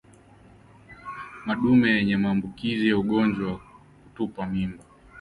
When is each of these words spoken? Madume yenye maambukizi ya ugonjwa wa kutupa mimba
Madume 1.45 1.89
yenye 1.93 2.17
maambukizi 2.17 2.87
ya 2.89 2.97
ugonjwa 2.97 3.51
wa 3.51 3.59
kutupa 4.03 4.45
mimba 4.45 4.83